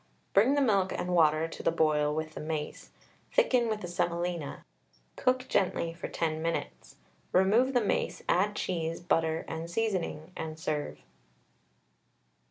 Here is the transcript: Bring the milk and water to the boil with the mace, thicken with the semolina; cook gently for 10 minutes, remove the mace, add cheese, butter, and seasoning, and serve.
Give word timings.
Bring 0.33 0.55
the 0.55 0.61
milk 0.61 0.91
and 0.91 1.13
water 1.13 1.47
to 1.47 1.61
the 1.61 1.71
boil 1.71 2.11
with 2.15 2.33
the 2.33 2.39
mace, 2.41 2.89
thicken 3.31 3.67
with 3.69 3.81
the 3.81 3.87
semolina; 3.87 4.65
cook 5.15 5.47
gently 5.47 5.93
for 5.93 6.07
10 6.07 6.41
minutes, 6.41 6.95
remove 7.31 7.75
the 7.75 7.81
mace, 7.85 8.23
add 8.27 8.55
cheese, 8.55 8.99
butter, 8.99 9.45
and 9.47 9.69
seasoning, 9.69 10.31
and 10.35 10.57
serve. 10.57 11.01